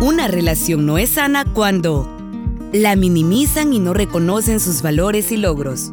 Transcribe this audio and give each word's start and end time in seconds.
Una 0.00 0.28
relación 0.28 0.86
no 0.86 0.98
es 0.98 1.10
sana 1.10 1.44
cuando 1.44 2.08
la 2.72 2.96
minimizan 2.96 3.72
y 3.72 3.78
no 3.78 3.94
reconocen 3.94 4.60
sus 4.60 4.82
valores 4.82 5.32
y 5.32 5.36
logros, 5.36 5.92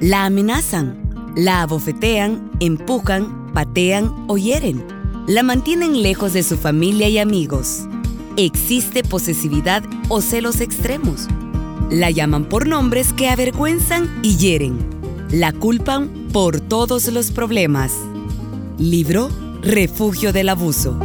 la 0.00 0.24
amenazan, 0.24 0.96
la 1.36 1.62
abofetean, 1.62 2.50
empujan, 2.58 3.52
patean 3.52 4.24
o 4.28 4.36
hieren, 4.36 4.84
la 5.26 5.42
mantienen 5.42 6.02
lejos 6.02 6.32
de 6.32 6.42
su 6.42 6.56
familia 6.56 7.08
y 7.08 7.18
amigos. 7.18 7.86
Existe 8.36 9.04
posesividad 9.04 9.84
o 10.08 10.20
celos 10.20 10.60
extremos. 10.60 11.28
La 11.90 12.10
llaman 12.10 12.46
por 12.46 12.66
nombres 12.66 13.12
que 13.12 13.28
avergüenzan 13.28 14.10
y 14.22 14.36
hieren. 14.38 14.78
La 15.30 15.52
culpan 15.52 16.08
por 16.32 16.60
todos 16.60 17.06
los 17.12 17.30
problemas. 17.30 17.92
Libro 18.78 19.28
Refugio 19.64 20.32
del 20.32 20.48
Abuso. 20.48 20.98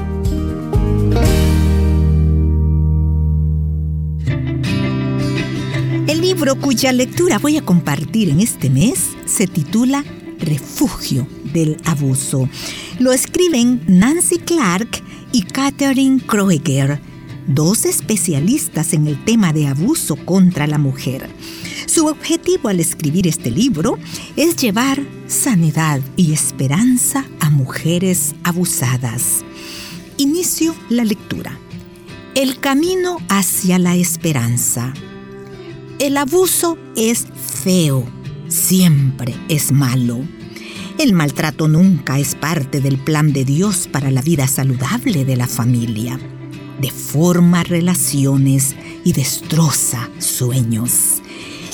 El 6.07 6.21
libro 6.21 6.59
cuya 6.59 6.91
lectura 6.91 7.37
voy 7.37 7.57
a 7.57 7.61
compartir 7.61 8.29
en 8.29 8.39
este 8.39 8.71
mes 8.71 9.09
se 9.27 9.45
titula 9.45 10.03
Refugio 10.39 11.27
del 11.53 11.77
Abuso. 11.85 12.49
Lo 12.97 13.13
escriben 13.13 13.83
Nancy 13.87 14.39
Clark 14.39 15.03
y 15.31 15.43
Catherine 15.43 16.19
Kroeger, 16.19 16.99
dos 17.45 17.85
especialistas 17.85 18.93
en 18.93 19.05
el 19.05 19.23
tema 19.23 19.53
de 19.53 19.67
abuso 19.67 20.15
contra 20.15 20.65
la 20.65 20.79
mujer. 20.79 21.29
Su 21.85 22.07
objetivo 22.07 22.69
al 22.69 22.79
escribir 22.79 23.27
este 23.27 23.51
libro 23.51 23.99
es 24.35 24.55
llevar 24.55 24.99
sanidad 25.27 26.01
y 26.15 26.33
esperanza 26.33 27.23
mujeres 27.49 28.35
abusadas. 28.43 29.43
Inicio 30.17 30.75
la 30.89 31.03
lectura. 31.03 31.57
El 32.35 32.59
camino 32.59 33.17
hacia 33.29 33.79
la 33.79 33.95
esperanza. 33.95 34.93
El 35.99 36.17
abuso 36.17 36.77
es 36.95 37.27
feo, 37.63 38.05
siempre 38.47 39.35
es 39.49 39.71
malo. 39.71 40.19
El 40.99 41.13
maltrato 41.13 41.67
nunca 41.67 42.19
es 42.19 42.35
parte 42.35 42.81
del 42.81 42.97
plan 42.97 43.33
de 43.33 43.45
Dios 43.45 43.87
para 43.91 44.11
la 44.11 44.21
vida 44.21 44.47
saludable 44.47 45.25
de 45.25 45.35
la 45.35 45.47
familia. 45.47 46.19
Deforma 46.81 47.63
relaciones 47.63 48.75
y 49.03 49.13
destroza 49.13 50.09
sueños. 50.19 51.21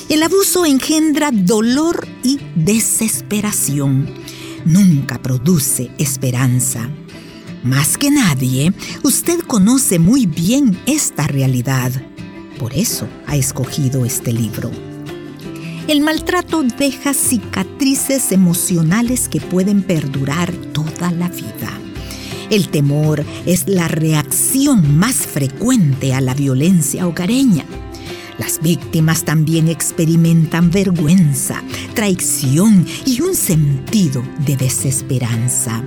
El 0.09 0.23
abuso 0.23 0.65
engendra 0.65 1.31
dolor 1.31 2.07
y 2.23 2.39
desesperación. 2.55 4.22
Nunca 4.65 5.21
produce 5.21 5.91
esperanza. 5.97 6.89
Más 7.63 7.97
que 7.97 8.11
nadie, 8.11 8.73
usted 9.03 9.39
conoce 9.39 9.99
muy 9.99 10.25
bien 10.25 10.77
esta 10.85 11.27
realidad 11.27 11.91
por 12.63 12.73
eso 12.75 13.09
ha 13.27 13.35
escogido 13.35 14.05
este 14.05 14.31
libro. 14.31 14.71
El 15.89 15.99
maltrato 15.99 16.63
deja 16.63 17.13
cicatrices 17.13 18.31
emocionales 18.31 19.27
que 19.27 19.41
pueden 19.41 19.83
perdurar 19.83 20.53
toda 20.71 21.11
la 21.11 21.27
vida. 21.27 21.77
El 22.49 22.69
temor 22.69 23.25
es 23.45 23.67
la 23.67 23.89
reacción 23.89 24.97
más 24.97 25.15
frecuente 25.15 26.13
a 26.13 26.21
la 26.21 26.33
violencia 26.33 27.05
hogareña. 27.05 27.65
Las 28.37 28.61
víctimas 28.61 29.25
también 29.25 29.67
experimentan 29.67 30.71
vergüenza, 30.71 31.61
traición 31.93 32.85
y 33.05 33.21
un 33.21 33.35
sentido 33.35 34.23
de 34.45 34.57
desesperanza. 34.57 35.83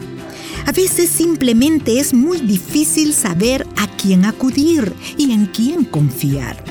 A 0.67 0.73
veces 0.73 1.11
simplemente 1.11 2.01
es 2.01 2.12
muy 2.12 2.41
difícil 2.41 3.12
saber 3.12 3.67
a 3.77 3.87
quién 3.97 4.25
acudir 4.25 4.93
y 5.17 5.33
en 5.33 5.47
quién 5.47 5.84
confiar. 5.84 6.62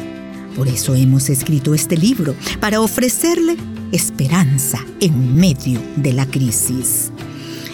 Por 0.56 0.68
eso 0.68 0.96
hemos 0.96 1.30
escrito 1.30 1.74
este 1.74 1.98
libro, 1.98 2.36
para 2.60 2.82
ofrecerle 2.82 3.58
esperanza 3.92 4.80
en 5.00 5.36
medio 5.36 5.82
de 5.98 6.14
la 6.14 6.26
crisis. 6.26 7.12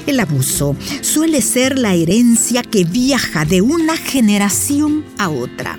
El 0.07 0.19
abuso 0.19 0.75
suele 1.01 1.41
ser 1.41 1.77
la 1.77 1.93
herencia 1.93 2.63
que 2.63 2.83
viaja 2.83 3.45
de 3.45 3.61
una 3.61 3.97
generación 3.97 5.05
a 5.17 5.29
otra. 5.29 5.77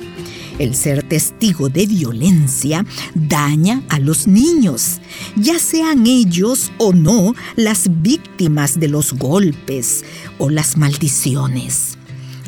El 0.58 0.74
ser 0.74 1.02
testigo 1.02 1.68
de 1.68 1.86
violencia 1.86 2.84
daña 3.14 3.82
a 3.88 3.98
los 3.98 4.26
niños, 4.26 5.00
ya 5.36 5.58
sean 5.58 6.06
ellos 6.06 6.70
o 6.78 6.92
no 6.92 7.34
las 7.56 8.02
víctimas 8.02 8.78
de 8.78 8.88
los 8.88 9.14
golpes 9.14 10.04
o 10.38 10.50
las 10.50 10.76
maldiciones. 10.76 11.96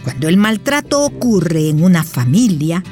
Cuando 0.05 0.29
el 0.29 0.37
maltrato 0.37 1.03
ocurre 1.03 1.71
en 1.71 1.83
una 1.83 2.05
familia, 2.05 2.85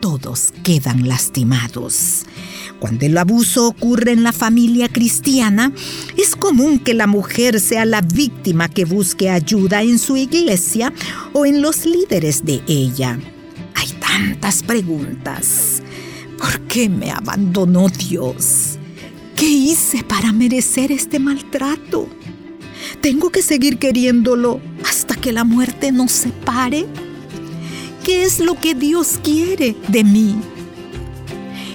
todos 0.00 0.52
quedan 0.64 1.08
lastimados. 1.08 2.24
Cuando 2.80 3.06
el 3.06 3.16
abuso 3.16 3.68
ocurre 3.68 4.12
en 4.12 4.24
la 4.24 4.32
familia 4.32 4.88
cristiana, 4.88 5.72
es 6.18 6.34
común 6.34 6.80
que 6.80 6.92
la 6.92 7.06
mujer 7.06 7.60
sea 7.60 7.84
la 7.86 8.02
víctima 8.02 8.68
que 8.68 8.84
busque 8.84 9.30
ayuda 9.30 9.82
en 9.82 9.98
su 9.98 10.16
iglesia 10.16 10.92
o 11.32 11.46
en 11.46 11.62
los 11.62 11.86
líderes 11.86 12.44
de 12.44 12.62
ella 12.66 13.18
tantas 14.16 14.62
preguntas. 14.62 15.82
¿Por 16.38 16.60
qué 16.62 16.88
me 16.88 17.10
abandonó 17.10 17.90
Dios? 17.90 18.78
¿Qué 19.36 19.46
hice 19.46 20.02
para 20.04 20.32
merecer 20.32 20.90
este 20.90 21.18
maltrato? 21.18 22.08
¿Tengo 23.02 23.28
que 23.28 23.42
seguir 23.42 23.78
queriéndolo 23.78 24.58
hasta 24.88 25.16
que 25.16 25.34
la 25.34 25.44
muerte 25.44 25.92
nos 25.92 26.12
separe? 26.12 26.86
¿Qué 28.04 28.22
es 28.22 28.40
lo 28.40 28.58
que 28.58 28.74
Dios 28.74 29.20
quiere 29.22 29.76
de 29.88 30.02
mí? 30.02 30.34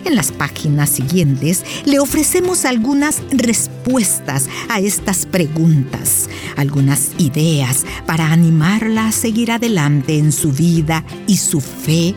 En 0.04 0.16
las 0.16 0.32
páginas 0.32 0.90
siguientes 0.90 1.64
le 1.86 2.00
ofrecemos 2.00 2.66
algunas 2.66 3.22
respuestas 3.32 4.50
a 4.68 4.80
estas 4.80 5.28
preguntas, 5.28 6.28
algunas 6.58 7.12
ideas 7.20 7.86
para 8.08 8.32
animarla 8.32 9.10
a 9.10 9.12
seguir 9.12 9.52
adelante 9.52 10.18
en 10.18 10.32
su 10.32 10.52
vida 10.52 11.06
y 11.28 11.38
su 11.38 11.62
fe 11.62 12.16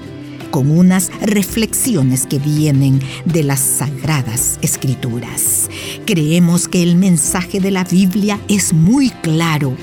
con 0.55 0.71
unas 0.71 1.11
reflexiones 1.21 2.27
que 2.27 2.39
vienen 2.39 3.01
de 3.25 3.43
las 3.43 3.59
sagradas 3.59 4.61
escrituras. 4.63 5.69
Creemos 6.07 6.69
que 6.69 6.81
el 6.85 6.95
mensaje 6.95 7.59
de 7.59 7.73
la 7.73 7.83
Biblia 7.83 8.39
es 8.47 8.73
muy 8.73 9.11
claro. 9.11 9.77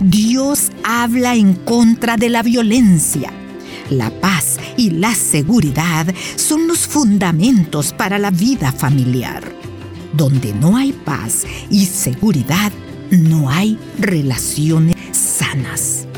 Dios 0.00 0.72
habla 0.82 1.36
en 1.36 1.54
contra 1.54 2.16
de 2.16 2.28
la 2.28 2.42
violencia. 2.42 3.32
La 3.88 4.10
paz 4.20 4.56
y 4.76 4.90
la 4.90 5.14
seguridad 5.14 6.12
son 6.34 6.66
los 6.66 6.88
fundamentos 6.88 7.92
para 7.92 8.18
la 8.18 8.32
vida 8.32 8.72
familiar. 8.72 9.44
Donde 10.12 10.52
no 10.54 10.76
hay 10.76 10.90
paz 10.90 11.44
y 11.70 11.86
seguridad, 11.86 12.72
no 13.12 13.48
hay 13.48 13.78
relaciones 14.00 14.96
sanas. 15.12 16.08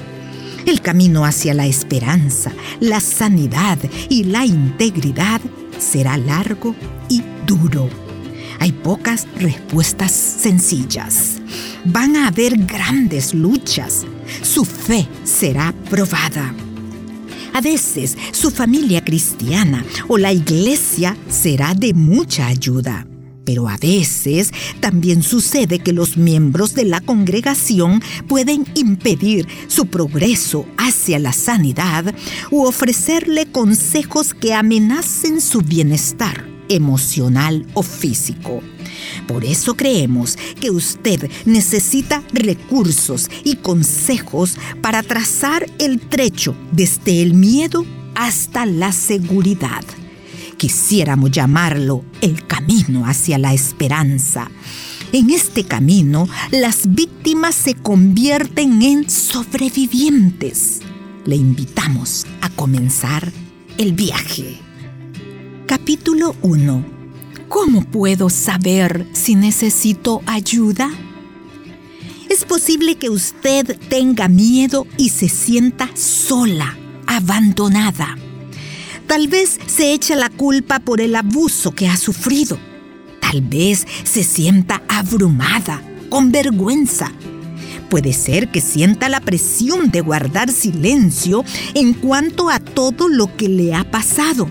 El 0.69 0.83
camino 0.83 1.25
hacia 1.25 1.55
la 1.55 1.67
esperanza, 1.67 2.53
la 2.79 3.01
sanidad 3.01 3.79
y 4.11 4.25
la 4.25 4.45
integridad 4.45 5.41
será 5.79 6.19
largo 6.19 6.75
y 7.09 7.23
duro. 7.47 7.89
Hay 8.61 8.73
pocas 8.73 9.27
respuestas 9.41 10.13
sencillas. 10.13 11.39
Van 11.87 12.17
a 12.17 12.27
haber 12.27 12.59
grandes 12.67 13.33
luchas. 13.33 14.05
Su 14.43 14.67
fe 14.67 15.09
será 15.25 15.73
probada. 15.89 16.55
A 17.55 17.63
veces 17.63 18.19
su 18.33 18.51
familia 18.51 19.03
cristiana 19.03 19.83
o 20.07 20.19
la 20.19 20.35
iglesia 20.35 21.17
será 21.31 21.73
de 21.73 21.95
mucha 21.95 22.47
ayuda. 22.47 23.07
Pero 23.49 23.67
a 23.67 23.79
veces 23.79 24.53
también 24.81 25.23
sucede 25.23 25.79
que 25.79 25.95
los 25.95 26.19
miembros 26.19 26.75
de 26.75 26.85
la 26.85 27.01
congregación 27.01 28.03
pueden 28.27 28.67
impedir 28.75 29.49
su 29.69 29.87
progreso 29.87 30.67
hacia 30.77 31.19
la 31.19 31.33
sanidad 31.33 32.15
u 32.51 32.65
ofrecerle 32.65 33.47
consejos 33.47 34.35
que 34.35 34.53
amenacen 34.53 35.41
su 35.41 35.63
bienestar 35.63 36.47
emocional 36.69 37.67
o 37.73 37.83
físico. 37.83 38.61
Por 39.27 39.47
eso 39.47 39.75
creemos 39.79 40.37
que 40.61 40.71
usted 40.71 41.31
necesita 41.47 42.23
recursos 42.35 43.31
y 43.45 43.57
consejos 43.57 44.59
para 44.83 45.03
trazar 45.03 45.65
el 45.79 46.01
trecho 46.01 46.55
desde 46.71 47.23
el 47.23 47.33
miedo 47.33 47.87
hasta 48.15 48.67
la 48.67 48.93
seguridad 48.93 49.83
quisiéramos 50.59 51.31
llamarlo 51.31 52.05
el 52.21 52.47
camino 52.47 53.07
hacia 53.07 53.39
la 53.39 53.55
esperanza. 53.55 54.51
En 55.13 55.31
este 55.31 55.65
camino, 55.65 56.29
las 56.51 56.95
víctimas 56.95 57.55
se 57.55 57.75
convierten 57.75 58.83
en 58.83 59.09
sobrevivientes. 59.09 60.81
Le 61.25 61.37
invitamos 61.37 62.27
a 62.43 62.51
comenzar 62.51 63.33
el 63.79 63.95
viaje. 63.95 64.59
Capítulo 65.67 66.35
1. 66.43 66.85
¿Cómo 67.49 67.85
puedo 67.85 68.29
saber 68.29 69.07
si 69.13 69.35
necesito 69.37 70.21
ayuda? 70.27 70.91
Es 72.29 72.45
posible 72.45 72.97
que 72.97 73.09
usted 73.09 73.79
tenga 73.89 74.29
miedo 74.29 74.87
y 74.99 75.09
se 75.11 75.29
sienta 75.29 75.89
sola, 75.95 76.77
abandonada. 77.07 78.17
Tal 79.09 79.27
vez 79.27 79.59
se 79.67 79.95
eche 79.95 80.15
la 80.17 80.29
culpa 80.29 80.81
por 80.81 81.01
el 81.01 81.17
abuso 81.17 81.75
que 81.75 81.89
ha 81.89 81.97
sufrido. 81.97 82.59
Tal 83.23 83.41
vez 83.41 83.87
se 84.05 84.23
sienta 84.23 84.83
abrumada, 84.87 85.83
con 86.11 86.31
vergüenza. 86.31 87.11
Puede 87.89 88.13
ser 88.13 88.49
que 88.49 88.61
sienta 88.61 89.09
la 89.09 89.21
presión 89.21 89.91
de 89.91 90.03
guardar 90.03 90.53
silencio 90.53 91.43
en 91.73 91.95
cuanto 91.95 92.51
a 92.51 92.61
todo 92.61 93.09
lo 93.09 93.35
que 93.35 93.49
le 93.49 93.75
ha 93.75 93.91
pasado. 93.91 94.51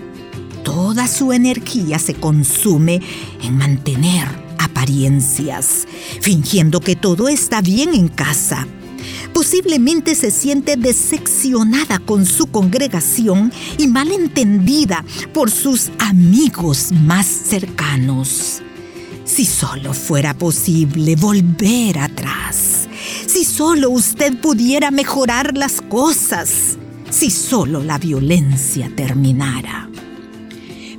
Toda 0.64 1.06
su 1.06 1.32
energía 1.32 2.00
se 2.00 2.14
consume 2.14 3.00
en 3.44 3.56
mantener 3.56 4.26
apariencias, 4.58 5.86
fingiendo 6.20 6.80
que 6.80 6.96
todo 6.96 7.28
está 7.28 7.60
bien 7.60 7.94
en 7.94 8.08
casa. 8.08 8.66
Posiblemente 9.48 10.14
se 10.14 10.30
siente 10.30 10.76
decepcionada 10.76 12.00
con 12.00 12.26
su 12.26 12.48
congregación 12.48 13.50
y 13.78 13.86
malentendida 13.86 15.02
por 15.32 15.50
sus 15.50 15.90
amigos 15.98 16.92
más 16.92 17.24
cercanos. 17.24 18.60
Si 19.24 19.46
solo 19.46 19.94
fuera 19.94 20.34
posible 20.34 21.16
volver 21.16 21.98
atrás, 21.98 22.90
si 23.26 23.46
solo 23.46 23.88
usted 23.88 24.38
pudiera 24.38 24.90
mejorar 24.90 25.56
las 25.56 25.80
cosas, 25.80 26.76
si 27.08 27.30
solo 27.30 27.82
la 27.82 27.96
violencia 27.96 28.92
terminara. 28.94 29.88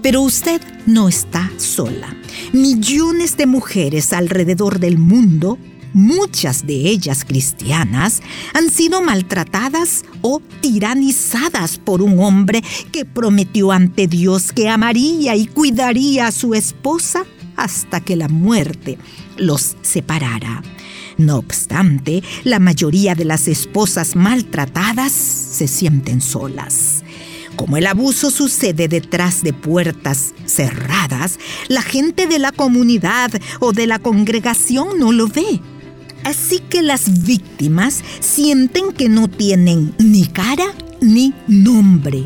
Pero 0.01 0.23
usted 0.23 0.59
no 0.87 1.07
está 1.07 1.51
sola. 1.57 2.15
Millones 2.51 3.37
de 3.37 3.45
mujeres 3.45 4.11
alrededor 4.11 4.79
del 4.79 4.97
mundo, 4.97 5.59
muchas 5.93 6.65
de 6.65 6.73
ellas 6.73 7.25
cristianas, 7.25 8.21
han 8.53 8.69
sido 8.69 9.01
maltratadas 9.01 10.03
o 10.21 10.41
tiranizadas 10.61 11.77
por 11.77 12.01
un 12.01 12.19
hombre 12.19 12.63
que 12.91 13.05
prometió 13.05 13.71
ante 13.71 14.07
Dios 14.07 14.51
que 14.51 14.69
amaría 14.69 15.35
y 15.35 15.47
cuidaría 15.47 16.27
a 16.27 16.31
su 16.31 16.53
esposa 16.53 17.25
hasta 17.55 17.99
que 17.99 18.15
la 18.15 18.27
muerte 18.27 18.97
los 19.37 19.75
separara. 19.81 20.63
No 21.17 21.37
obstante, 21.37 22.23
la 22.45 22.59
mayoría 22.59 23.13
de 23.13 23.25
las 23.25 23.49
esposas 23.49 24.15
maltratadas 24.15 25.11
se 25.11 25.67
sienten 25.67 26.21
solas. 26.21 27.03
Como 27.57 27.75
el 27.75 27.87
abuso 27.87 28.31
sucede 28.31 28.87
detrás 28.87 29.43
de 29.43 29.51
puertas 29.51 30.33
cerradas, 30.45 31.37
la 31.67 31.81
gente 31.81 32.25
de 32.25 32.39
la 32.39 32.53
comunidad 32.53 33.31
o 33.59 33.73
de 33.73 33.85
la 33.85 33.99
congregación 33.99 34.97
no 34.97 35.11
lo 35.11 35.27
ve. 35.27 35.59
Así 36.29 36.59
que 36.59 36.83
las 36.83 37.23
víctimas 37.23 38.03
sienten 38.19 38.91
que 38.91 39.09
no 39.09 39.27
tienen 39.27 39.95
ni 39.97 40.27
cara 40.27 40.75
ni 41.01 41.33
nombre. 41.47 42.23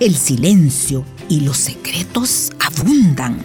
El 0.00 0.14
silencio 0.16 1.02
y 1.30 1.40
los 1.40 1.56
secretos 1.56 2.52
abundan. 2.60 3.38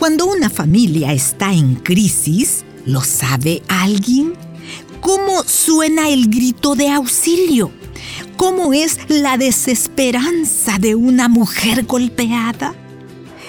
Cuando 0.00 0.26
una 0.26 0.50
familia 0.50 1.12
está 1.12 1.52
en 1.52 1.76
crisis, 1.76 2.64
¿lo 2.84 3.00
sabe 3.02 3.62
alguien? 3.68 4.32
¿Cómo 5.00 5.44
suena 5.44 6.08
el 6.08 6.28
grito 6.28 6.74
de 6.74 6.88
auxilio? 6.88 7.70
¿Cómo 8.36 8.72
es 8.72 8.98
la 9.06 9.36
desesperanza 9.36 10.78
de 10.80 10.96
una 10.96 11.28
mujer 11.28 11.84
golpeada? 11.84 12.74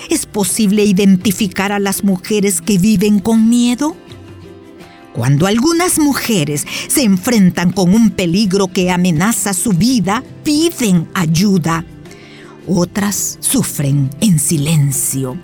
¿Es 0.07 0.27
posible 0.27 0.83
identificar 0.83 1.71
a 1.71 1.79
las 1.79 2.03
mujeres 2.03 2.61
que 2.61 2.77
viven 2.77 3.17
con 3.19 3.49
miedo? 3.49 3.95
Cuando 5.13 5.47
algunas 5.47 5.99
mujeres 5.99 6.65
se 6.87 7.03
enfrentan 7.03 7.71
con 7.71 7.93
un 7.93 8.11
peligro 8.11 8.67
que 8.67 8.91
amenaza 8.91 9.53
su 9.53 9.71
vida, 9.71 10.23
piden 10.43 11.07
ayuda 11.13 11.85
otras 12.67 13.37
sufren 13.39 14.09
en 14.21 14.39
silencio. 14.39 15.37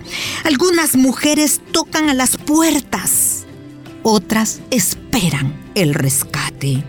Algunas 0.44 0.96
mujeres 0.96 1.60
tocan 1.72 2.08
a 2.08 2.14
las 2.14 2.36
puertas, 2.36 3.46
otras 4.02 4.60
esperan 4.70 5.54
el 5.74 5.94
rescate. 5.94 6.84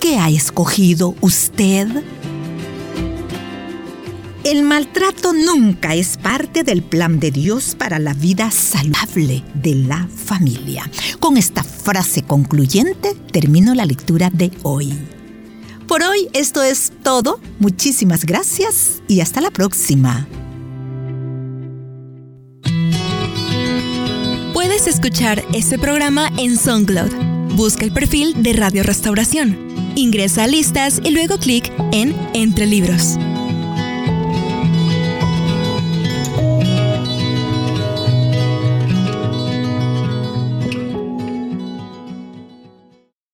¿Qué 0.00 0.18
ha 0.18 0.28
escogido 0.28 1.14
usted? 1.20 1.88
El 4.44 4.62
maltrato 4.62 5.32
nunca 5.32 5.94
es 5.94 6.18
parte 6.18 6.64
del 6.64 6.82
plan 6.82 7.18
de 7.18 7.30
Dios 7.30 7.74
para 7.78 7.98
la 7.98 8.12
vida 8.12 8.50
saludable 8.50 9.42
de 9.54 9.74
la 9.74 10.06
familia. 10.08 10.90
Con 11.18 11.38
esta 11.38 11.64
frase 11.84 12.22
concluyente 12.22 13.14
termino 13.30 13.74
la 13.74 13.84
lectura 13.84 14.30
de 14.30 14.50
hoy. 14.62 14.92
Por 15.86 16.02
hoy 16.02 16.28
esto 16.32 16.62
es 16.62 16.92
todo. 17.02 17.38
Muchísimas 17.58 18.24
gracias 18.24 19.02
y 19.06 19.20
hasta 19.20 19.42
la 19.42 19.50
próxima. 19.50 20.26
Puedes 24.54 24.86
escuchar 24.86 25.44
este 25.52 25.78
programa 25.78 26.30
en 26.38 26.56
SoundCloud. 26.56 27.12
Busca 27.54 27.84
el 27.84 27.92
perfil 27.92 28.42
de 28.42 28.54
Radio 28.54 28.82
Restauración. 28.82 29.58
Ingresa 29.94 30.44
a 30.44 30.46
listas 30.46 31.00
y 31.04 31.10
luego 31.10 31.38
clic 31.38 31.70
en 31.92 32.16
Entre 32.32 32.66
Libros. 32.66 33.18